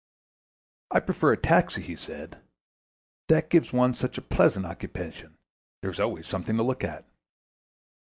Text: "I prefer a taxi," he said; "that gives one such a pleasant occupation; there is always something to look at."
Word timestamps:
"I 0.89 0.99
prefer 0.99 1.31
a 1.33 1.37
taxi," 1.37 1.79
he 1.83 1.95
said; 1.95 2.39
"that 3.27 3.51
gives 3.51 3.71
one 3.71 3.93
such 3.93 4.17
a 4.17 4.21
pleasant 4.23 4.65
occupation; 4.65 5.37
there 5.83 5.91
is 5.91 5.99
always 5.99 6.25
something 6.25 6.57
to 6.57 6.63
look 6.63 6.83
at." 6.83 7.05